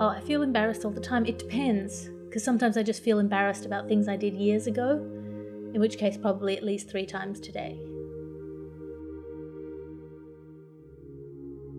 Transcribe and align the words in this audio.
Oh, 0.00 0.08
I 0.08 0.20
feel 0.20 0.42
embarrassed 0.42 0.84
all 0.84 0.92
the 0.92 1.00
time. 1.00 1.26
It 1.26 1.40
depends, 1.40 2.08
because 2.26 2.44
sometimes 2.44 2.76
I 2.76 2.84
just 2.84 3.02
feel 3.02 3.18
embarrassed 3.18 3.66
about 3.66 3.88
things 3.88 4.06
I 4.06 4.16
did 4.16 4.34
years 4.34 4.68
ago, 4.68 4.92
in 5.74 5.80
which 5.80 5.98
case, 5.98 6.16
probably 6.16 6.56
at 6.56 6.62
least 6.62 6.88
three 6.88 7.04
times 7.04 7.40
today. 7.40 7.80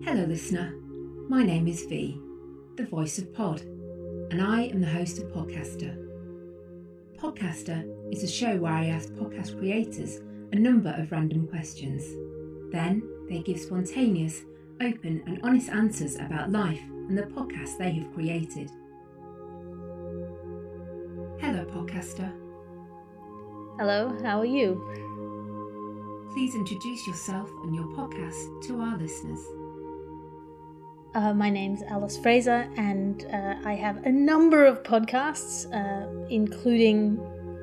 Hello, 0.03 0.25
listener. 0.25 0.73
My 1.29 1.43
name 1.43 1.65
is 1.69 1.85
V, 1.85 2.19
the 2.75 2.85
voice 2.85 3.19
of 3.19 3.33
Pod, 3.33 3.61
and 3.61 4.41
I 4.41 4.63
am 4.63 4.81
the 4.81 4.87
host 4.87 5.19
of 5.19 5.31
Podcaster. 5.31 5.95
Podcaster 7.17 7.89
is 8.11 8.23
a 8.23 8.27
show 8.27 8.57
where 8.57 8.73
I 8.73 8.87
ask 8.87 9.09
podcast 9.09 9.57
creators 9.57 10.19
a 10.51 10.57
number 10.57 10.93
of 10.97 11.11
random 11.13 11.47
questions. 11.47 12.03
Then 12.73 13.01
they 13.29 13.39
give 13.39 13.59
spontaneous, 13.61 14.41
open, 14.81 15.23
and 15.25 15.39
honest 15.41 15.69
answers 15.69 16.15
about 16.15 16.51
life 16.51 16.81
and 17.09 17.17
the 17.17 17.23
podcast 17.23 17.77
they 17.79 17.91
have 17.91 18.13
created. 18.13 18.69
Hello, 21.41 21.65
podcaster. 21.65 22.31
Hello, 23.79 24.15
how 24.23 24.39
are 24.39 24.45
you? 24.45 24.75
Please 26.33 26.53
introduce 26.53 27.07
yourself 27.07 27.49
and 27.63 27.75
your 27.75 27.85
podcast 27.85 28.67
to 28.67 28.79
our 28.79 28.97
listeners. 28.97 29.43
Uh, 31.15 31.33
my 31.33 31.49
name's 31.49 31.81
Alice 31.89 32.19
Fraser, 32.19 32.69
and 32.77 33.25
uh, 33.33 33.55
I 33.65 33.73
have 33.73 34.05
a 34.05 34.11
number 34.11 34.65
of 34.65 34.83
podcasts, 34.83 35.65
uh, 35.73 36.27
including 36.29 37.15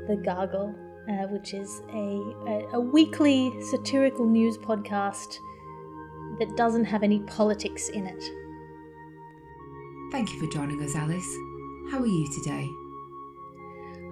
The 0.09 0.16
Gargle, 0.16 0.74
uh, 1.09 1.28
which 1.28 1.54
is 1.54 1.82
a, 1.92 2.18
a, 2.48 2.68
a 2.73 2.80
weekly 2.80 3.52
satirical 3.70 4.26
news 4.26 4.59
podcast 4.59 5.38
that 6.40 6.52
doesn't 6.56 6.87
have 6.87 7.04
any 7.04 7.20
politics 7.20 7.88
in 7.90 8.09
it. 8.09 8.24
Thank 10.12 10.32
you 10.32 10.38
for 10.40 10.46
joining 10.46 10.80
us, 10.82 10.95
Alice. 10.95 11.37
How 11.90 11.99
are 11.99 12.07
you 12.07 12.30
today? 12.32 12.71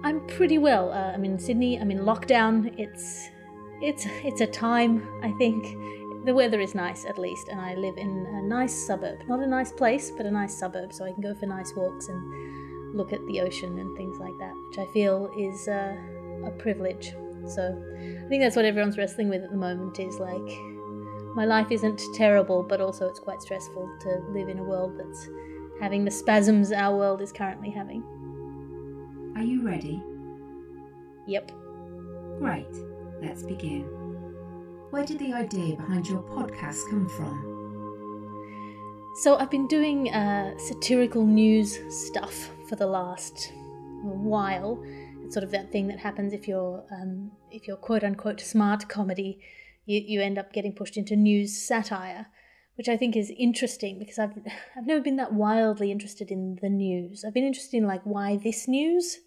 I'm 0.03 0.25
pretty 0.27 0.57
well. 0.57 0.91
Uh, 0.91 1.13
I'm 1.13 1.23
in 1.23 1.39
Sydney. 1.39 1.79
I'm 1.79 1.89
in 1.89 1.99
lockdown. 1.99 2.77
It's 2.77 3.29
it's 3.81 4.05
it's 4.23 4.41
a 4.41 4.47
time. 4.47 5.07
I 5.23 5.31
think 5.33 5.77
the 6.25 6.33
weather 6.33 6.59
is 6.59 6.75
nice 6.75 7.05
at 7.05 7.17
least, 7.17 7.47
and 7.47 7.61
I 7.61 7.75
live 7.75 7.97
in 7.97 8.09
a 8.09 8.41
nice 8.41 8.75
suburb. 8.85 9.19
Not 9.27 9.39
a 9.39 9.47
nice 9.47 9.71
place, 9.71 10.11
but 10.11 10.25
a 10.25 10.31
nice 10.31 10.53
suburb, 10.53 10.91
so 10.93 11.05
I 11.05 11.13
can 11.13 11.21
go 11.21 11.33
for 11.33 11.45
nice 11.45 11.73
walks 11.75 12.09
and 12.09 12.95
look 12.95 13.13
at 13.13 13.25
the 13.27 13.41
ocean 13.41 13.79
and 13.79 13.97
things 13.97 14.17
like 14.19 14.37
that, 14.39 14.53
which 14.67 14.77
I 14.77 14.85
feel 14.91 15.31
is 15.37 15.67
uh, 15.67 15.95
a 16.45 16.51
privilege. 16.51 17.13
So 17.47 17.63
I 18.25 18.27
think 18.27 18.43
that's 18.43 18.55
what 18.55 18.65
everyone's 18.65 18.97
wrestling 18.97 19.29
with 19.29 19.43
at 19.43 19.49
the 19.49 19.57
moment. 19.57 19.97
Is 19.99 20.19
like 20.19 20.59
my 21.35 21.45
life 21.45 21.71
isn't 21.71 22.01
terrible, 22.13 22.63
but 22.63 22.81
also 22.81 23.07
it's 23.07 23.19
quite 23.19 23.41
stressful 23.41 23.97
to 24.01 24.09
live 24.29 24.49
in 24.49 24.59
a 24.59 24.63
world 24.63 24.99
that's 24.99 25.29
having 25.79 26.05
the 26.05 26.11
spasms 26.11 26.71
our 26.71 26.95
world 26.95 27.21
is 27.21 27.31
currently 27.31 27.69
having. 27.69 28.03
Are 29.35 29.43
you 29.43 29.65
ready? 29.65 30.01
Yep. 31.27 31.51
Great. 32.39 32.75
Let's 33.21 33.43
begin. 33.43 33.83
Where 34.91 35.05
did 35.05 35.19
the 35.19 35.33
idea 35.33 35.75
behind 35.75 36.07
your 36.07 36.21
podcast 36.21 36.89
come 36.89 37.09
from? 37.09 37.55
So 39.23 39.37
I've 39.37 39.49
been 39.49 39.67
doing 39.67 40.09
uh, 40.13 40.57
satirical 40.57 41.25
news 41.25 41.79
stuff 41.89 42.49
for 42.67 42.75
the 42.75 42.87
last 42.87 43.53
while. 44.03 44.83
It's 45.23 45.33
sort 45.33 45.43
of 45.43 45.51
that 45.51 45.71
thing 45.71 45.87
that 45.87 45.99
happens 45.99 46.33
if 46.33 46.47
you're 46.47 46.83
um, 46.91 47.31
if 47.49 47.67
you're 47.67 47.77
quote 47.77 48.03
unquote 48.03 48.41
smart 48.41 48.87
comedy, 48.89 49.39
you, 49.85 50.01
you 50.05 50.21
end 50.21 50.37
up 50.37 50.53
getting 50.53 50.73
pushed 50.73 50.97
into 50.97 51.15
news 51.15 51.57
satire, 51.57 52.27
which 52.75 52.89
I 52.89 52.97
think 52.97 53.15
is 53.15 53.31
interesting 53.37 53.99
because 53.99 54.19
I've 54.19 54.37
I've 54.77 54.85
never 54.85 55.01
been 55.01 55.15
that 55.17 55.33
wildly 55.33 55.91
interested 55.91 56.31
in 56.31 56.59
the 56.61 56.69
news. 56.69 57.23
I've 57.25 57.33
been 57.33 57.45
interested 57.45 57.77
in 57.77 57.87
like 57.87 58.01
why 58.03 58.37
this 58.37 58.67
news, 58.67 59.19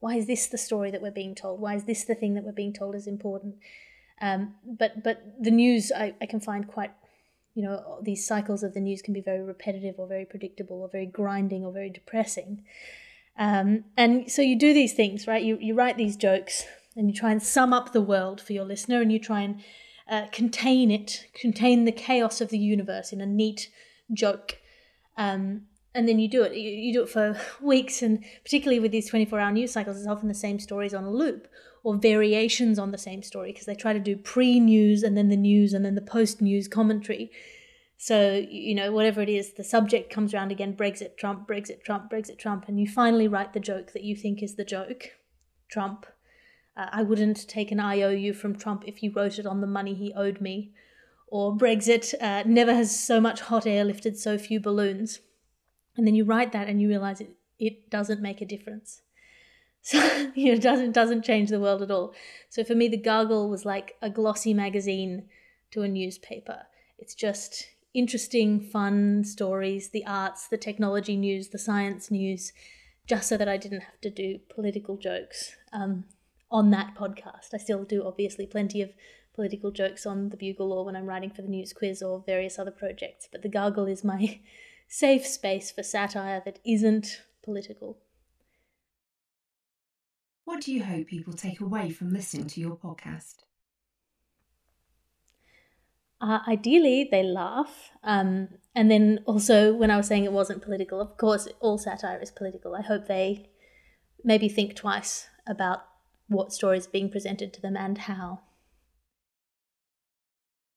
why 0.00 0.16
is 0.16 0.26
this 0.26 0.46
the 0.46 0.58
story 0.58 0.90
that 0.90 1.02
we're 1.02 1.10
being 1.10 1.34
told? 1.34 1.60
Why 1.60 1.74
is 1.74 1.84
this 1.84 2.04
the 2.04 2.14
thing 2.14 2.34
that 2.34 2.44
we're 2.44 2.52
being 2.52 2.72
told 2.72 2.94
is 2.94 3.06
important? 3.06 3.56
Um, 4.20 4.54
but 4.64 5.02
but 5.02 5.22
the 5.40 5.50
news 5.50 5.92
I, 5.94 6.14
I 6.20 6.26
can 6.26 6.40
find 6.40 6.66
quite 6.66 6.92
you 7.54 7.62
know 7.62 8.00
these 8.02 8.26
cycles 8.26 8.62
of 8.62 8.74
the 8.74 8.80
news 8.80 9.02
can 9.02 9.14
be 9.14 9.20
very 9.20 9.42
repetitive 9.42 9.94
or 9.98 10.06
very 10.06 10.24
predictable 10.24 10.82
or 10.82 10.88
very 10.88 11.06
grinding 11.06 11.64
or 11.64 11.72
very 11.72 11.90
depressing 11.90 12.64
um, 13.38 13.84
and 13.96 14.30
so 14.30 14.42
you 14.42 14.58
do 14.58 14.74
these 14.74 14.92
things 14.92 15.26
right 15.26 15.42
you, 15.42 15.56
you 15.60 15.74
write 15.74 15.96
these 15.96 16.16
jokes 16.16 16.64
and 16.96 17.08
you 17.08 17.14
try 17.14 17.30
and 17.30 17.42
sum 17.42 17.72
up 17.72 17.92
the 17.92 18.00
world 18.00 18.40
for 18.40 18.52
your 18.52 18.64
listener 18.64 19.00
and 19.00 19.12
you 19.12 19.18
try 19.18 19.40
and 19.40 19.60
uh, 20.08 20.26
contain 20.32 20.90
it 20.90 21.26
contain 21.34 21.84
the 21.84 21.92
chaos 21.92 22.40
of 22.40 22.50
the 22.50 22.58
universe 22.58 23.12
in 23.12 23.20
a 23.20 23.26
neat 23.26 23.70
joke 24.12 24.58
um, 25.16 25.62
and 25.94 26.08
then 26.08 26.18
you 26.18 26.28
do 26.28 26.42
it 26.42 26.54
you, 26.54 26.70
you 26.70 26.92
do 26.92 27.02
it 27.02 27.08
for 27.08 27.38
weeks 27.62 28.02
and 28.02 28.24
particularly 28.42 28.80
with 28.80 28.92
these 28.92 29.08
24 29.08 29.40
hour 29.40 29.52
news 29.52 29.72
cycles 29.72 29.96
it's 29.96 30.06
often 30.06 30.28
the 30.28 30.34
same 30.34 30.58
stories 30.58 30.94
on 30.94 31.04
a 31.04 31.10
loop 31.10 31.48
or 31.84 31.94
variations 31.94 32.78
on 32.78 32.90
the 32.90 32.98
same 32.98 33.22
story 33.22 33.52
because 33.52 33.66
they 33.66 33.74
try 33.74 33.92
to 33.92 34.00
do 34.00 34.16
pre 34.16 34.58
news 34.58 35.02
and 35.02 35.16
then 35.16 35.28
the 35.28 35.36
news 35.36 35.72
and 35.74 35.84
then 35.84 35.94
the 35.94 36.00
post 36.00 36.40
news 36.40 36.66
commentary. 36.66 37.30
So, 37.98 38.44
you 38.50 38.74
know, 38.74 38.90
whatever 38.90 39.20
it 39.20 39.28
is, 39.28 39.52
the 39.52 39.62
subject 39.62 40.12
comes 40.12 40.34
around 40.34 40.50
again 40.50 40.74
Brexit, 40.74 41.16
Trump, 41.16 41.46
Brexit, 41.46 41.84
Trump, 41.84 42.10
Brexit, 42.10 42.38
Trump, 42.38 42.64
and 42.66 42.80
you 42.80 42.88
finally 42.88 43.28
write 43.28 43.52
the 43.52 43.60
joke 43.60 43.92
that 43.92 44.02
you 44.02 44.16
think 44.16 44.42
is 44.42 44.56
the 44.56 44.64
joke 44.64 45.10
Trump. 45.70 46.06
Uh, 46.76 46.88
I 46.92 47.02
wouldn't 47.02 47.48
take 47.48 47.70
an 47.70 47.80
IOU 47.80 48.34
from 48.34 48.56
Trump 48.56 48.84
if 48.86 48.98
he 48.98 49.08
wrote 49.08 49.38
it 49.38 49.46
on 49.46 49.60
the 49.60 49.66
money 49.66 49.94
he 49.94 50.12
owed 50.14 50.40
me. 50.40 50.72
Or 51.28 51.56
Brexit, 51.56 52.14
uh, 52.20 52.42
never 52.46 52.74
has 52.74 52.98
so 52.98 53.20
much 53.20 53.40
hot 53.40 53.66
air 53.66 53.84
lifted 53.84 54.16
so 54.18 54.38
few 54.38 54.60
balloons. 54.60 55.20
And 55.96 56.06
then 56.06 56.14
you 56.14 56.24
write 56.24 56.52
that 56.52 56.68
and 56.68 56.80
you 56.80 56.88
realize 56.88 57.20
it, 57.20 57.36
it 57.58 57.90
doesn't 57.90 58.22
make 58.22 58.40
a 58.40 58.46
difference. 58.46 59.00
So 59.86 59.98
you 60.34 60.46
know, 60.46 60.54
it 60.54 60.62
doesn't 60.62 60.92
doesn't 60.92 61.26
change 61.26 61.50
the 61.50 61.60
world 61.60 61.82
at 61.82 61.90
all. 61.90 62.14
So 62.48 62.64
for 62.64 62.74
me, 62.74 62.88
the 62.88 62.96
Gargle 62.96 63.50
was 63.50 63.66
like 63.66 63.96
a 64.00 64.08
glossy 64.08 64.54
magazine 64.54 65.28
to 65.72 65.82
a 65.82 65.88
newspaper. 65.88 66.62
It's 66.96 67.14
just 67.14 67.66
interesting, 67.92 68.60
fun 68.60 69.24
stories, 69.24 69.90
the 69.90 70.06
arts, 70.06 70.48
the 70.48 70.56
technology 70.56 71.18
news, 71.18 71.50
the 71.50 71.58
science 71.58 72.10
news, 72.10 72.54
just 73.06 73.28
so 73.28 73.36
that 73.36 73.46
I 73.46 73.58
didn't 73.58 73.82
have 73.82 74.00
to 74.00 74.08
do 74.10 74.38
political 74.48 74.96
jokes 74.96 75.54
um, 75.74 76.04
on 76.54 76.70
that 76.70 76.94
podcast. 76.94 77.52
I 77.52 77.58
still 77.58 77.82
do, 77.82 78.06
obviously, 78.06 78.46
plenty 78.46 78.80
of 78.80 78.90
political 79.34 79.72
jokes 79.72 80.06
on 80.06 80.28
the 80.28 80.36
Bugle 80.36 80.72
or 80.72 80.84
when 80.84 80.94
I'm 80.94 81.06
writing 81.06 81.30
for 81.30 81.42
the 81.42 81.48
news 81.48 81.72
quiz 81.72 82.00
or 82.00 82.22
various 82.24 82.60
other 82.60 82.70
projects. 82.70 83.28
But 83.30 83.42
the 83.42 83.48
Gargle 83.48 83.86
is 83.86 84.04
my 84.04 84.40
safe 84.88 85.26
space 85.26 85.72
for 85.72 85.82
satire 85.82 86.40
that 86.44 86.60
isn't 86.64 87.22
political. 87.42 87.98
What 90.44 90.60
do 90.60 90.72
you 90.72 90.84
hope 90.84 91.08
people 91.08 91.32
take 91.32 91.60
away 91.60 91.90
from 91.90 92.12
listening 92.12 92.46
to 92.48 92.60
your 92.60 92.76
podcast? 92.76 93.34
Uh, 96.20 96.38
ideally, 96.46 97.08
they 97.10 97.24
laugh. 97.24 97.90
Um, 98.04 98.48
and 98.76 98.88
then 98.88 99.24
also, 99.26 99.74
when 99.74 99.90
I 99.90 99.96
was 99.96 100.06
saying 100.06 100.22
it 100.22 100.32
wasn't 100.32 100.62
political, 100.62 101.00
of 101.00 101.16
course, 101.16 101.48
all 101.58 101.78
satire 101.78 102.20
is 102.22 102.30
political. 102.30 102.76
I 102.76 102.82
hope 102.82 103.08
they 103.08 103.50
maybe 104.22 104.48
think 104.48 104.76
twice 104.76 105.26
about 105.48 105.80
what 106.28 106.52
stories 106.52 106.86
being 106.86 107.10
presented 107.10 107.52
to 107.54 107.60
them 107.62 107.76
and 107.76 107.98
how. 107.98 108.42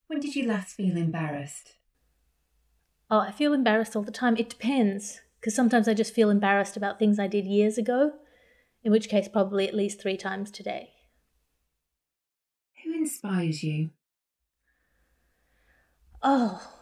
When 0.08 0.20
did 0.20 0.36
you 0.36 0.46
last 0.46 0.76
feel 0.76 0.98
embarrassed? 0.98 1.78
Oh, 3.12 3.20
I 3.20 3.32
feel 3.34 3.52
embarrassed 3.54 3.98
all 3.98 4.04
the 4.04 4.12
time. 4.14 4.38
It 4.38 4.50
depends, 4.50 5.20
because 5.42 5.54
sometimes 5.54 5.90
I 5.90 5.94
just 5.94 6.14
feel 6.14 6.30
embarrassed 6.30 6.78
about 6.78 7.00
things 7.00 7.20
I 7.20 7.28
did 7.28 7.46
years 7.46 7.78
ago 7.78 8.14
in 8.84 8.92
which 8.92 9.10
case, 9.10 9.28
probably 9.28 9.68
at 9.68 9.76
least 9.76 10.02
three 10.02 10.18
times 10.18 10.52
today. 10.52 10.94
Who 12.84 12.94
inspires 12.94 13.62
you? 13.62 13.92
Oh, 16.22 16.74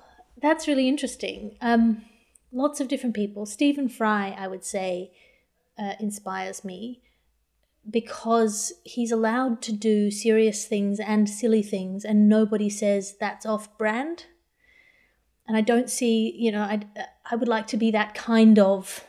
that's 0.42 0.68
really 0.68 0.88
interesting. 0.88 1.58
Um, 1.62 2.06
lots 2.52 2.80
of 2.80 2.88
different 2.88 3.16
people. 3.16 3.46
Stephen 3.46 3.90
Fry, 3.90 4.30
I 4.38 4.48
would 4.48 4.64
say, 4.64 5.12
uh, 5.78 5.96
inspires 6.00 6.64
me 6.64 7.04
because 7.90 8.74
he's 8.84 9.12
allowed 9.12 9.62
to 9.64 9.72
do 9.72 10.10
serious 10.10 10.66
things 10.66 11.00
and 11.00 11.30
silly 11.30 11.62
things, 11.62 12.04
and 12.04 12.28
nobody 12.28 12.70
says 12.70 13.16
that's 13.20 13.46
off 13.46 13.78
brand. 13.78 14.26
And 15.48 15.56
I 15.56 15.62
don't 15.62 15.90
see, 15.90 16.34
you 16.36 16.52
know, 16.52 16.62
I 16.62 16.82
I 17.30 17.36
would 17.36 17.48
like 17.48 17.68
to 17.68 17.78
be 17.78 17.92
that 17.92 18.16
kind 18.16 18.58
of 18.58 19.06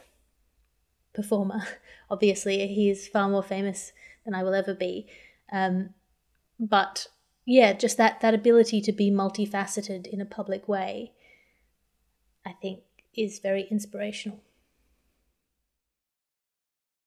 performer. 1.14 1.62
Obviously, 2.10 2.66
he 2.68 2.90
is 2.90 3.08
far 3.08 3.28
more 3.28 3.42
famous 3.42 3.92
than 4.24 4.34
I 4.34 4.42
will 4.42 4.54
ever 4.54 4.74
be. 4.74 5.08
Um, 5.50 5.90
but 6.60 7.08
yeah, 7.46 7.72
just 7.72 7.96
that 7.96 8.20
that 8.20 8.34
ability 8.34 8.80
to 8.82 8.92
be 8.92 9.10
multifaceted 9.10 10.06
in 10.06 10.20
a 10.20 10.26
public 10.26 10.68
way, 10.68 11.12
I 12.44 12.52
think, 12.52 12.80
is 13.14 13.38
very 13.38 13.66
inspirational. 13.70 14.40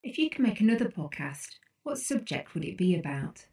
If 0.10 0.18
you 0.18 0.28
could 0.28 0.42
make 0.42 0.60
another 0.60 0.90
podcast, 0.90 1.50
what 1.84 2.00
subject 2.00 2.56
would 2.56 2.66
it 2.66 2.80
be 2.80 2.96
about? 2.96 3.46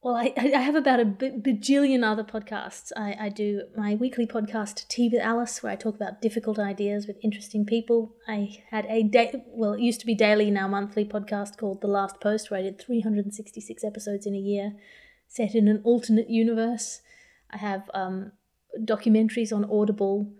well, 0.00 0.14
I, 0.14 0.32
I 0.36 0.60
have 0.60 0.76
about 0.76 1.00
a 1.00 1.04
bajillion 1.04 2.04
other 2.04 2.22
podcasts. 2.22 2.92
I, 2.96 3.16
I 3.18 3.28
do 3.28 3.62
my 3.76 3.96
weekly 3.96 4.24
podcast, 4.24 4.86
Tea 4.86 5.08
with 5.08 5.20
Alice, 5.20 5.60
where 5.60 5.72
I 5.72 5.74
talk 5.74 5.96
about 5.96 6.22
difficult 6.22 6.60
ideas 6.60 7.08
with 7.08 7.18
interesting 7.24 7.66
people. 7.66 8.14
I 8.28 8.62
had 8.70 8.86
a 8.88 9.02
day, 9.02 9.32
well, 9.48 9.72
it 9.72 9.80
used 9.80 9.98
to 9.98 10.06
be 10.06 10.14
daily, 10.14 10.48
now 10.48 10.68
monthly 10.68 11.04
podcast 11.04 11.56
called 11.56 11.80
The 11.80 11.88
Last 11.88 12.20
Post, 12.20 12.52
where 12.52 12.60
I 12.60 12.62
did 12.62 12.80
366 12.80 13.82
episodes 13.82 14.26
in 14.26 14.36
a 14.36 14.38
year, 14.38 14.74
set 15.26 15.56
in 15.56 15.66
an 15.66 15.80
alternate 15.82 16.30
universe. 16.30 17.00
I 17.50 17.56
have 17.56 17.90
um, 17.94 18.30
documentaries 18.78 19.52
on 19.52 19.68
Audible. 19.68 20.32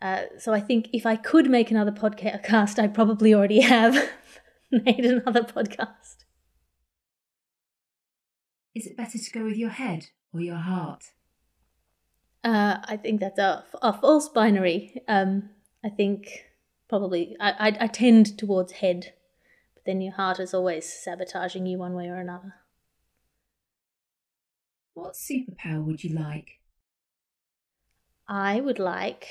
Uh, 0.00 0.22
so 0.38 0.52
I 0.52 0.60
think 0.60 0.90
if 0.92 1.06
I 1.06 1.16
could 1.16 1.50
make 1.50 1.72
another 1.72 1.90
podcast, 1.90 2.78
I 2.78 2.86
probably 2.86 3.34
already 3.34 3.60
have 3.62 3.96
made 4.84 5.04
another 5.04 5.42
podcast. 5.42 6.24
Is 8.74 8.86
it 8.86 8.96
better 8.96 9.18
to 9.18 9.30
go 9.30 9.44
with 9.44 9.56
your 9.56 9.70
head 9.70 10.08
or 10.32 10.40
your 10.40 10.56
heart? 10.56 11.12
Uh, 12.42 12.78
I 12.84 12.96
think 12.96 13.20
that's 13.20 13.38
a, 13.38 13.64
a 13.80 13.92
false 13.92 14.28
binary. 14.28 15.02
Um, 15.08 15.50
I 15.84 15.88
think 15.88 16.44
probably 16.88 17.36
I, 17.40 17.68
I, 17.70 17.76
I 17.80 17.86
tend 17.86 18.36
towards 18.36 18.72
head, 18.72 19.14
but 19.74 19.84
then 19.86 20.00
your 20.00 20.14
heart 20.14 20.40
is 20.40 20.52
always 20.52 20.92
sabotaging 20.92 21.66
you 21.66 21.78
one 21.78 21.94
way 21.94 22.08
or 22.08 22.16
another. 22.16 22.54
What 24.94 25.14
superpower 25.14 25.84
would 25.84 26.04
you 26.04 26.14
like? 26.14 26.60
I 28.28 28.60
would 28.60 28.78
like 28.78 29.26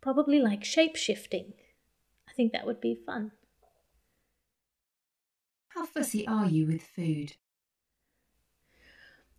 probably 0.00 0.40
like 0.40 0.64
shape 0.64 0.96
shifting. 0.96 1.52
I 2.36 2.42
think 2.44 2.52
that 2.52 2.66
would 2.66 2.82
be 2.82 2.94
fun. 2.94 3.32
How 5.68 5.86
fussy 5.86 6.28
are 6.28 6.44
you 6.44 6.66
with 6.66 6.82
food? 6.82 7.32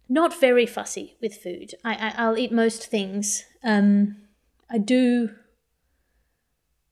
Not 0.09 0.39
very 0.39 0.65
fussy 0.65 1.15
with 1.21 1.35
food. 1.38 1.75
I, 1.85 2.15
I 2.17 2.27
will 2.27 2.39
eat 2.39 2.51
most 2.51 2.88
things. 2.88 3.44
Um, 3.63 4.15
I 4.67 4.79
do. 4.79 5.29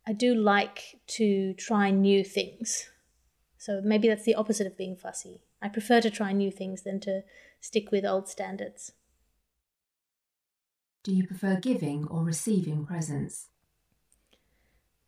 I 0.05 0.13
do 0.13 0.35
like 0.35 0.99
to 1.07 1.55
try 1.55 1.89
new 1.89 2.23
things. 2.23 2.91
So 3.57 3.81
maybe 3.83 4.07
that's 4.07 4.25
the 4.25 4.35
opposite 4.35 4.67
of 4.67 4.77
being 4.77 4.95
fussy. 4.95 5.41
I 5.59 5.69
prefer 5.69 6.01
to 6.01 6.11
try 6.11 6.33
new 6.33 6.51
things 6.51 6.83
than 6.83 6.99
to 6.99 7.23
stick 7.59 7.91
with 7.91 8.05
old 8.05 8.29
standards. 8.29 8.91
Do 11.03 11.11
you 11.11 11.25
prefer 11.25 11.59
giving 11.59 12.05
or 12.05 12.23
receiving 12.23 12.85
presents? 12.85 13.47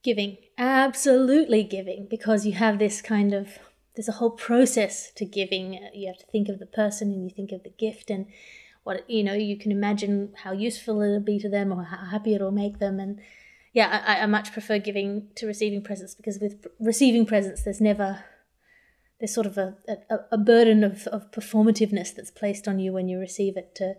Giving. 0.07 0.37
Absolutely 0.57 1.63
giving, 1.63 2.07
because 2.09 2.45
you 2.45 2.53
have 2.53 2.79
this 2.79 3.01
kind 3.01 3.33
of 3.33 3.59
there's 3.97 4.07
a 4.07 4.13
whole 4.13 4.29
process 4.29 5.11
to 5.17 5.25
giving. 5.25 5.77
You 5.93 6.07
have 6.07 6.19
to 6.19 6.25
think 6.27 6.47
of 6.47 6.59
the 6.59 6.65
person 6.65 7.11
and 7.11 7.25
you 7.25 7.29
think 7.29 7.51
of 7.51 7.63
the 7.63 7.71
gift 7.71 8.09
and 8.09 8.27
what 8.85 9.03
you 9.09 9.21
know. 9.21 9.33
You 9.33 9.57
can 9.57 9.69
imagine 9.69 10.31
how 10.43 10.53
useful 10.53 11.01
it'll 11.01 11.19
be 11.19 11.39
to 11.39 11.49
them 11.49 11.73
or 11.73 11.83
how 11.83 12.05
happy 12.05 12.33
it'll 12.33 12.51
make 12.51 12.79
them. 12.79 13.01
And 13.01 13.19
yeah, 13.73 14.01
I, 14.07 14.21
I 14.21 14.25
much 14.27 14.53
prefer 14.53 14.79
giving 14.79 15.27
to 15.35 15.45
receiving 15.45 15.83
presents 15.83 16.15
because 16.15 16.39
with 16.39 16.67
receiving 16.79 17.25
presents, 17.25 17.63
there's 17.63 17.81
never 17.81 18.23
there's 19.19 19.33
sort 19.33 19.47
of 19.47 19.57
a, 19.57 19.75
a, 20.09 20.19
a 20.31 20.37
burden 20.37 20.85
of, 20.85 21.05
of 21.07 21.31
performativeness 21.31 22.15
that's 22.15 22.31
placed 22.31 22.65
on 22.65 22.79
you 22.79 22.93
when 22.93 23.09
you 23.09 23.19
receive 23.19 23.57
it 23.57 23.75
to 23.75 23.95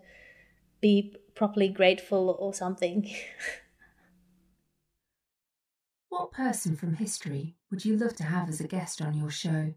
be 0.81 1.15
properly 1.35 1.69
grateful 1.69 2.35
or 2.39 2.51
something. 2.51 3.07
what 6.09 6.31
person 6.31 6.75
from 6.75 6.95
history 6.95 7.55
would 7.69 7.85
you 7.85 7.95
love 7.95 8.15
to 8.17 8.23
have 8.23 8.49
as 8.49 8.59
a 8.59 8.67
guest 8.67 9.01
on 9.01 9.15
your 9.15 9.29
show? 9.29 9.73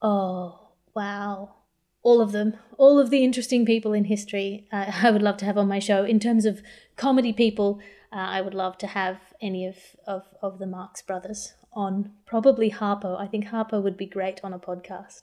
Oh, 0.00 0.70
wow. 0.94 1.54
All 2.02 2.20
of 2.20 2.32
them. 2.32 2.54
All 2.78 2.98
of 2.98 3.10
the 3.10 3.22
interesting 3.22 3.66
people 3.66 3.92
in 3.92 4.04
history 4.04 4.66
uh, 4.72 4.92
I 5.02 5.10
would 5.10 5.22
love 5.22 5.36
to 5.38 5.44
have 5.44 5.58
on 5.58 5.68
my 5.68 5.78
show. 5.78 6.04
In 6.04 6.18
terms 6.18 6.46
of 6.46 6.62
comedy 6.96 7.32
people, 7.32 7.80
uh, 8.12 8.16
I 8.16 8.40
would 8.40 8.54
love 8.54 8.78
to 8.78 8.86
have 8.86 9.18
any 9.40 9.66
of, 9.66 9.76
of, 10.06 10.22
of 10.40 10.58
the 10.58 10.66
Marx 10.66 11.02
brothers 11.02 11.54
on. 11.72 12.12
Probably 12.26 12.70
Harpo. 12.70 13.20
I 13.20 13.26
think 13.26 13.46
Harpo 13.46 13.82
would 13.82 13.96
be 13.96 14.06
great 14.06 14.40
on 14.42 14.52
a 14.52 14.58
podcast. 14.58 15.22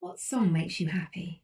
What 0.00 0.18
song 0.18 0.52
makes 0.52 0.80
you 0.80 0.88
happy? 0.88 1.41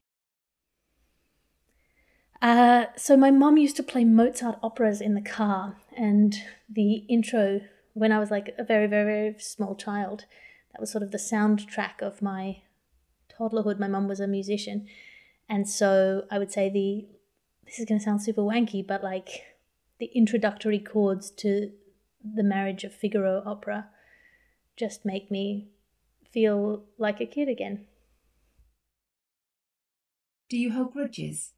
Uh, 2.40 2.86
so 2.96 3.16
my 3.16 3.30
mum 3.30 3.56
used 3.56 3.76
to 3.76 3.82
play 3.82 4.04
Mozart 4.04 4.58
operas 4.62 5.00
in 5.00 5.14
the 5.14 5.20
car, 5.20 5.76
and 5.96 6.36
the 6.68 7.04
intro 7.08 7.60
when 7.98 8.12
I 8.12 8.18
was 8.18 8.30
like 8.30 8.54
a 8.56 8.64
very, 8.64 8.86
very, 8.86 9.04
very 9.04 9.34
small 9.38 9.74
child 9.74 10.24
that 10.72 10.80
was 10.80 10.90
sort 10.90 11.02
of 11.02 11.10
the 11.10 11.18
soundtrack 11.18 12.00
of 12.00 12.22
my 12.22 12.62
toddlerhood. 13.38 13.78
My 13.78 13.88
mum 13.88 14.06
was 14.08 14.20
a 14.20 14.28
musician. 14.28 14.86
And 15.48 15.68
so 15.68 16.24
I 16.30 16.38
would 16.38 16.52
say 16.52 16.68
the, 16.68 17.06
this 17.66 17.78
is 17.78 17.86
going 17.86 17.98
to 17.98 18.04
sound 18.04 18.22
super 18.22 18.42
wanky, 18.42 18.86
but 18.86 19.02
like 19.02 19.56
the 19.98 20.10
introductory 20.14 20.78
chords 20.78 21.30
to 21.32 21.72
the 22.22 22.44
Marriage 22.44 22.84
of 22.84 22.94
Figaro 22.94 23.42
opera 23.44 23.88
just 24.76 25.04
make 25.04 25.30
me 25.30 25.70
feel 26.30 26.84
like 26.98 27.20
a 27.20 27.26
kid 27.26 27.48
again. 27.48 27.86
Do 30.48 30.56
you 30.56 30.72
hold 30.72 30.92
grudges? 30.92 31.52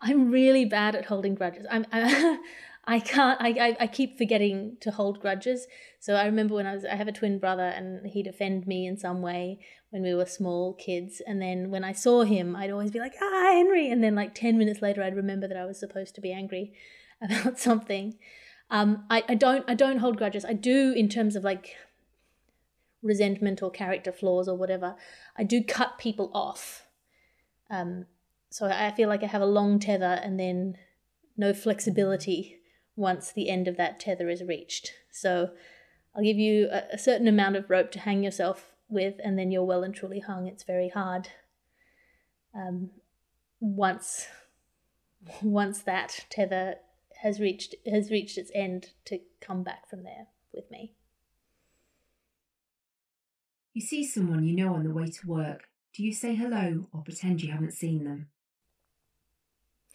I'm 0.00 0.30
really 0.30 0.64
bad 0.64 0.94
at 0.94 1.06
holding 1.06 1.34
grudges. 1.34 1.66
I'm, 1.70 1.86
I, 1.92 2.38
I 2.86 3.00
can't. 3.00 3.40
I, 3.40 3.48
I, 3.48 3.76
I 3.80 3.86
keep 3.86 4.16
forgetting 4.16 4.76
to 4.80 4.90
hold 4.92 5.20
grudges. 5.20 5.66
So 5.98 6.14
I 6.14 6.26
remember 6.26 6.54
when 6.54 6.66
I 6.66 6.74
was. 6.74 6.84
I 6.84 6.94
have 6.94 7.08
a 7.08 7.12
twin 7.12 7.38
brother, 7.38 7.64
and 7.66 8.06
he'd 8.06 8.28
offend 8.28 8.66
me 8.66 8.86
in 8.86 8.96
some 8.96 9.22
way 9.22 9.58
when 9.90 10.02
we 10.02 10.14
were 10.14 10.26
small 10.26 10.74
kids. 10.74 11.20
And 11.26 11.42
then 11.42 11.70
when 11.70 11.82
I 11.82 11.92
saw 11.92 12.22
him, 12.22 12.54
I'd 12.54 12.70
always 12.70 12.92
be 12.92 13.00
like, 13.00 13.14
"Ah, 13.20 13.50
Henry!" 13.54 13.90
And 13.90 14.04
then 14.04 14.14
like 14.14 14.34
ten 14.34 14.56
minutes 14.56 14.82
later, 14.82 15.02
I'd 15.02 15.16
remember 15.16 15.48
that 15.48 15.56
I 15.56 15.64
was 15.64 15.80
supposed 15.80 16.14
to 16.14 16.20
be 16.20 16.32
angry 16.32 16.74
about 17.20 17.58
something. 17.58 18.18
Um, 18.70 19.04
I, 19.10 19.24
I 19.28 19.34
don't. 19.34 19.64
I 19.68 19.74
don't 19.74 19.98
hold 19.98 20.16
grudges. 20.16 20.44
I 20.44 20.52
do 20.52 20.92
in 20.96 21.08
terms 21.08 21.34
of 21.34 21.42
like 21.42 21.74
resentment 23.02 23.62
or 23.62 23.70
character 23.70 24.12
flaws 24.12 24.48
or 24.48 24.56
whatever. 24.56 24.94
I 25.36 25.42
do 25.42 25.62
cut 25.62 25.98
people 25.98 26.30
off. 26.32 26.86
Um, 27.68 28.06
so 28.50 28.66
I 28.66 28.90
feel 28.92 29.08
like 29.08 29.22
I 29.22 29.26
have 29.26 29.42
a 29.42 29.46
long 29.46 29.78
tether 29.78 30.20
and 30.22 30.38
then 30.38 30.76
no 31.36 31.52
flexibility 31.52 32.60
once 32.94 33.30
the 33.30 33.50
end 33.50 33.68
of 33.68 33.76
that 33.76 34.00
tether 34.00 34.28
is 34.28 34.42
reached. 34.42 34.92
So 35.12 35.50
I'll 36.14 36.22
give 36.22 36.38
you 36.38 36.68
a, 36.70 36.94
a, 36.94 36.98
certain 36.98 37.28
amount 37.28 37.56
of 37.56 37.68
rope 37.68 37.90
to 37.92 38.00
hang 38.00 38.22
yourself 38.22 38.72
with, 38.88 39.16
and 39.22 39.38
then 39.38 39.50
you're 39.50 39.64
well 39.64 39.82
and 39.82 39.94
truly 39.94 40.20
hung. 40.20 40.46
It's 40.46 40.64
very 40.64 40.88
hard. 40.88 41.28
Um, 42.54 42.90
once 43.60 44.26
once 45.42 45.80
that 45.80 46.24
tether 46.30 46.76
has 47.22 47.40
reached 47.40 47.74
has 47.86 48.10
reached 48.10 48.38
its 48.38 48.50
end 48.54 48.92
to 49.06 49.18
come 49.40 49.62
back 49.62 49.88
from 49.88 50.04
there 50.04 50.28
with 50.54 50.70
me. 50.70 50.94
You 53.74 53.82
see 53.82 54.06
someone 54.06 54.44
you 54.44 54.56
know 54.56 54.74
on 54.74 54.84
the 54.84 54.90
way 54.90 55.06
to 55.06 55.26
work. 55.26 55.64
Do 55.92 56.02
you 56.02 56.14
say 56.14 56.34
hello 56.34 56.86
or 56.92 57.02
pretend 57.02 57.42
you 57.42 57.52
haven't 57.52 57.72
seen 57.72 58.04
them? 58.04 58.28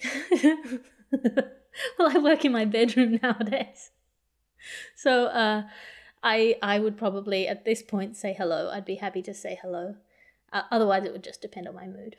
well, 1.12 2.10
I 2.10 2.17
work 2.17 2.46
in 2.46 2.51
my 2.51 2.65
bedroom 2.65 3.20
nowadays. 3.24 3.91
So 4.96 5.25
uh, 5.25 5.63
I 6.24 6.55
I 6.62 6.79
would 6.79 6.98
probably 6.98 7.48
at 7.48 7.65
this 7.65 7.81
point 7.81 8.15
say 8.15 8.34
hello. 8.38 8.70
I'd 8.72 8.86
be 8.86 8.96
happy 8.96 9.22
to 9.24 9.34
say 9.34 9.58
hello. 9.62 9.96
Uh, 10.53 10.63
otherwise, 10.70 11.05
it 11.05 11.13
would 11.13 11.24
just 11.24 11.41
depend 11.41 11.67
on 11.67 11.75
my 11.75 11.88
mood. 11.88 12.17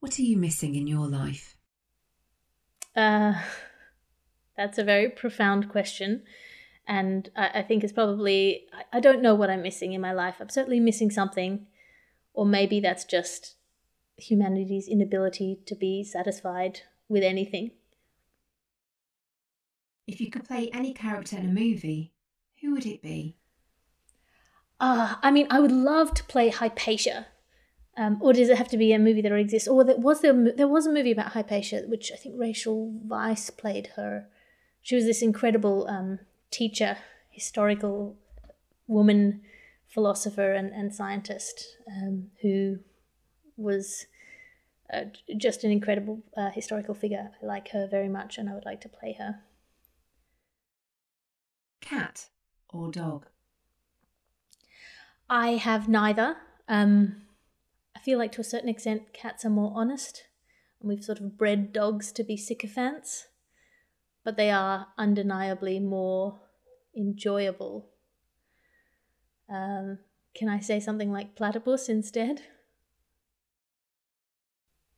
What 0.00 0.18
are 0.18 0.22
you 0.22 0.36
missing 0.36 0.74
in 0.74 0.86
your 0.86 1.08
life? 1.08 1.56
Uh, 2.94 3.34
that's 4.56 4.78
a 4.78 4.84
very 4.84 5.08
profound 5.08 5.68
question. 5.68 6.22
And 6.86 7.28
I, 7.36 7.50
I 7.54 7.62
think 7.62 7.82
it's 7.82 7.92
probably, 7.92 8.66
I, 8.72 8.98
I 8.98 9.00
don't 9.00 9.22
know 9.22 9.34
what 9.34 9.50
I'm 9.50 9.62
missing 9.62 9.92
in 9.92 10.00
my 10.00 10.12
life. 10.12 10.36
I'm 10.40 10.48
certainly 10.48 10.80
missing 10.80 11.10
something. 11.10 11.66
Or 12.32 12.46
maybe 12.46 12.80
that's 12.80 13.04
just 13.04 13.56
humanity's 14.16 14.88
inability 14.88 15.60
to 15.66 15.74
be 15.74 16.02
satisfied 16.02 16.80
with 17.08 17.22
anything. 17.22 17.70
If 20.06 20.20
you 20.20 20.30
could 20.30 20.44
play 20.44 20.70
any 20.72 20.94
character 20.94 21.36
in 21.36 21.46
a 21.50 21.52
movie, 21.52 22.12
who 22.60 22.72
would 22.72 22.86
it 22.86 23.02
be? 23.02 23.36
Uh, 24.78 25.16
I 25.22 25.30
mean, 25.30 25.46
I 25.50 25.60
would 25.60 25.72
love 25.72 26.14
to 26.14 26.24
play 26.24 26.48
Hypatia. 26.48 27.26
Um, 27.98 28.18
or 28.20 28.34
does 28.34 28.50
it 28.50 28.58
have 28.58 28.68
to 28.68 28.76
be 28.76 28.92
a 28.92 28.98
movie 28.98 29.22
that 29.22 29.32
already 29.32 29.44
exists? 29.44 29.68
Or 29.68 29.82
there 29.82 29.96
was 29.96 30.20
there, 30.20 30.34
there 30.54 30.68
was 30.68 30.86
a 30.86 30.92
movie 30.92 31.12
about 31.12 31.32
Hypatia, 31.32 31.84
which 31.86 32.12
I 32.12 32.16
think 32.16 32.34
Rachel 32.38 32.94
Weisz 33.06 33.56
played 33.56 33.88
her. 33.96 34.28
She 34.82 34.94
was 34.94 35.06
this 35.06 35.22
incredible 35.22 35.88
um, 35.88 36.18
teacher, 36.50 36.98
historical 37.30 38.16
woman, 38.86 39.40
philosopher, 39.88 40.52
and, 40.52 40.72
and 40.72 40.94
scientist 40.94 41.78
um, 41.88 42.26
who 42.42 42.80
was 43.56 44.06
uh, 44.92 45.04
just 45.36 45.64
an 45.64 45.70
incredible 45.70 46.22
uh, 46.36 46.50
historical 46.50 46.94
figure. 46.94 47.32
I 47.42 47.46
like 47.46 47.68
her 47.70 47.86
very 47.86 48.08
much, 48.08 48.38
and 48.38 48.48
I 48.48 48.54
would 48.54 48.64
like 48.66 48.80
to 48.82 48.88
play 48.88 49.14
her. 49.14 49.42
Cat 51.80 52.28
or 52.68 52.90
dog? 52.90 53.30
I 55.28 55.52
have 55.52 55.88
neither. 55.88 56.36
Um, 56.68 57.26
I 57.96 58.00
feel 58.00 58.18
like 58.18 58.32
to 58.32 58.40
a 58.40 58.44
certain 58.44 58.68
extent, 58.68 59.12
cats 59.12 59.44
are 59.44 59.50
more 59.50 59.72
honest, 59.74 60.24
and 60.80 60.88
we've 60.88 61.04
sort 61.04 61.20
of 61.20 61.38
bred 61.38 61.72
dogs 61.72 62.12
to 62.12 62.24
be 62.24 62.36
sycophants, 62.36 63.28
but 64.24 64.36
they 64.36 64.50
are 64.50 64.88
undeniably 64.98 65.80
more 65.80 66.40
enjoyable. 66.96 67.90
Um, 69.48 70.00
can 70.34 70.48
I 70.48 70.60
say 70.60 70.80
something 70.80 71.10
like 71.12 71.36
platypus 71.36 71.88
instead? 71.88 72.42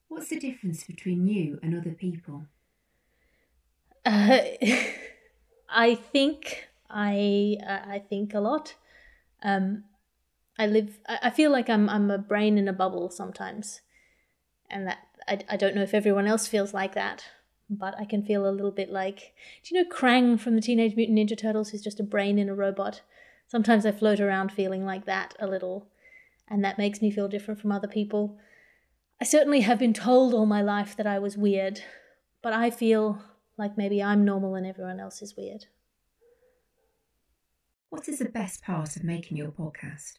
What's 0.09 0.29
the 0.29 0.41
difference 0.41 0.85
between 0.85 1.27
you 1.27 1.59
and 1.63 1.77
other 1.77 1.93
people? 1.93 2.47
Uh, 4.05 4.41
I 5.69 5.95
think 5.95 6.69
I 6.89 7.59
uh, 7.67 7.91
I 7.91 7.99
think 8.09 8.35
a 8.35 8.41
lot. 8.41 8.75
Um, 9.43 9.85
I 10.59 10.67
live. 10.67 10.99
I, 11.07 11.31
feel 11.31 11.53
like 11.53 11.69
I'm 11.69 11.89
I'm 11.89 12.11
a 12.11 12.19
brain 12.19 12.59
in 12.59 12.67
a 12.67 12.73
bubble 12.73 13.11
sometimes, 13.11 13.83
and 14.71 14.87
that 14.87 14.99
I, 15.29 15.41
I 15.51 15.57
don't 15.57 15.77
know 15.77 15.83
if 15.83 15.95
everyone 15.95 16.27
else 16.27 16.49
feels 16.49 16.75
like 16.75 16.95
that, 16.95 17.25
but 17.71 17.95
I 17.99 18.05
can 18.05 18.25
feel 18.25 18.49
a 18.49 18.51
little 18.51 18.73
bit 18.73 18.91
like. 18.91 19.35
Do 19.63 19.75
you 19.75 19.83
know 19.83 19.91
Krang 19.91 20.41
from 20.41 20.57
the 20.57 20.63
Teenage 20.63 20.97
Mutant 20.97 21.19
Ninja 21.19 21.39
Turtles, 21.39 21.71
who's 21.71 21.83
just 21.83 22.01
a 22.01 22.05
brain 22.05 22.39
in 22.39 22.49
a 22.49 22.55
robot? 22.55 23.03
Sometimes 23.47 23.87
I 23.87 23.93
float 23.93 24.21
around 24.21 24.53
feeling 24.53 24.85
like 24.85 25.05
that 25.05 25.35
a 25.39 25.47
little, 25.47 25.87
and 26.49 26.65
that 26.65 26.79
makes 26.79 27.01
me 27.01 27.11
feel 27.11 27.29
different 27.29 27.61
from 27.61 27.73
other 27.73 27.89
people. 27.89 28.39
I 29.21 29.25
certainly 29.25 29.61
have 29.61 29.81
been 29.81 29.95
told 29.95 30.33
all 30.33 30.47
my 30.47 30.63
life 30.63 30.97
that 30.97 31.07
I 31.07 31.19
was 31.19 31.37
weird, 31.37 31.81
but 32.41 32.53
I 32.53 32.71
feel 32.71 33.21
like 33.57 33.77
maybe 33.77 34.01
I'm 34.01 34.25
normal 34.25 34.55
and 34.55 34.65
everyone 34.65 35.01
else 35.01 35.23
is 35.23 35.37
weird. 35.37 35.67
What 37.91 38.09
is 38.09 38.21
the 38.21 38.27
best 38.27 38.63
part 38.63 38.95
of 38.97 39.03
making 39.03 39.37
your 39.37 39.49
podcast? 39.49 40.19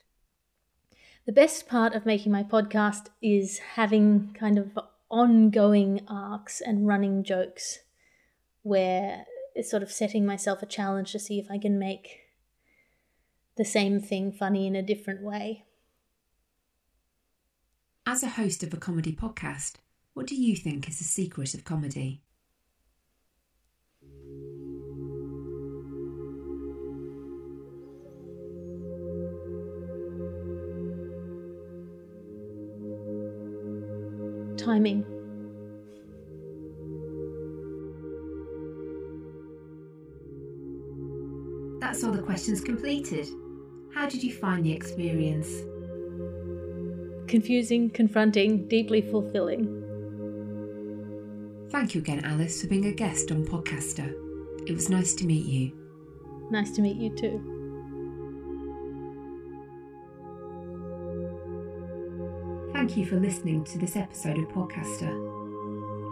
The 1.25 1.31
best 1.31 1.67
part 1.67 1.93
of 1.93 2.05
making 2.05 2.31
my 2.31 2.43
podcast 2.43 3.07
is 3.21 3.59
having 3.75 4.35
kind 4.37 4.57
of 4.57 4.77
ongoing 5.09 6.01
arcs 6.07 6.59
and 6.59 6.87
running 6.87 7.23
jokes 7.23 7.79
where 8.63 9.25
it's 9.55 9.71
sort 9.71 9.83
of 9.83 9.91
setting 9.91 10.25
myself 10.25 10.61
a 10.61 10.65
challenge 10.65 11.11
to 11.13 11.19
see 11.19 11.39
if 11.39 11.49
I 11.49 11.57
can 11.57 11.79
make 11.79 12.21
the 13.55 13.65
same 13.65 13.99
thing 13.99 14.31
funny 14.31 14.67
in 14.67 14.75
a 14.75 14.81
different 14.81 15.21
way. 15.21 15.65
As 18.11 18.23
a 18.23 18.27
host 18.27 18.63
of 18.63 18.73
a 18.73 18.77
comedy 18.77 19.11
podcast, 19.11 19.73
what 20.15 20.25
do 20.25 20.33
you 20.33 20.55
think 20.55 20.89
is 20.89 20.97
the 20.97 21.03
secret 21.03 21.53
of 21.53 21.63
comedy? 21.63 22.23
Timing. 34.57 35.05
That's 41.79 42.03
all 42.03 42.11
the 42.11 42.23
questions 42.25 42.59
completed. 42.59 43.27
How 43.93 44.09
did 44.09 44.23
you 44.23 44.33
find 44.33 44.65
the 44.65 44.73
experience? 44.73 45.51
Confusing, 47.29 47.91
confronting, 47.91 48.67
deeply 48.67 49.01
fulfilling. 49.01 49.85
Thank 51.69 51.93
you 51.93 52.01
again, 52.01 52.25
Alice, 52.25 52.59
for 52.59 52.67
being 52.67 52.87
a 52.87 52.91
guest 52.91 53.31
on 53.31 53.45
Podcaster. 53.45 54.11
It 54.67 54.73
was 54.73 54.89
nice 54.89 55.13
to 55.13 55.27
meet 55.27 55.45
you. 55.45 55.71
Nice 56.49 56.71
to 56.71 56.81
meet 56.81 56.97
you 56.97 57.11
too. 57.11 57.39
Thank 62.73 62.97
you 62.97 63.05
for 63.05 63.17
listening 63.17 63.63
to 63.65 63.77
this 63.77 63.95
episode 63.95 64.39
of 64.39 64.45
Podcaster. 64.45 65.13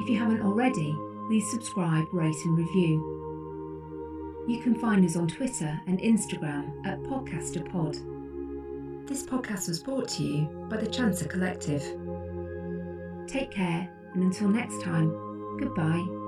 If 0.03 0.09
you 0.09 0.19
haven't 0.19 0.43
already, 0.43 0.95
please 1.27 1.49
subscribe, 1.49 2.05
rate, 2.13 2.35
and 2.45 2.55
review. 2.55 4.45
You 4.47 4.59
can 4.61 4.75
find 4.75 5.03
us 5.03 5.15
on 5.15 5.27
Twitter 5.27 5.81
and 5.87 5.99
Instagram 5.99 6.85
at 6.85 7.01
PodcasterPod. 7.01 8.16
This 9.07 9.23
podcast 9.23 9.69
was 9.69 9.79
brought 9.79 10.09
to 10.09 10.23
you 10.23 10.67
by 10.69 10.75
the 10.75 10.85
Chancer 10.85 11.29
Collective. 11.29 11.81
Take 13.25 13.51
care, 13.51 13.89
and 14.13 14.23
until 14.23 14.49
next 14.49 14.81
time, 14.83 15.09
goodbye. 15.57 16.26